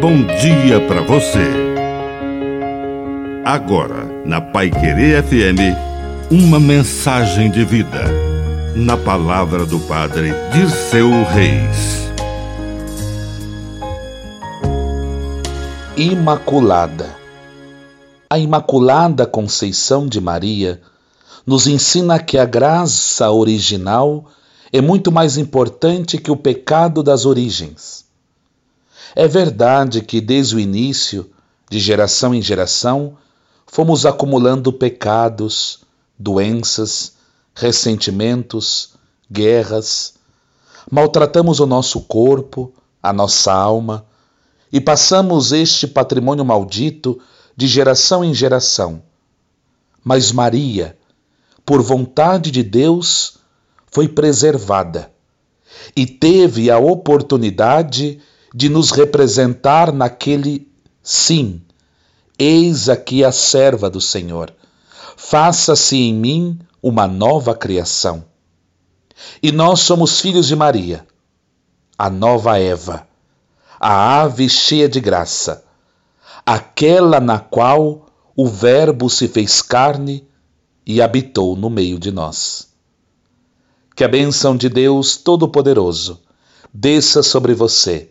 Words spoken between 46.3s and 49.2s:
maldito de geração em geração.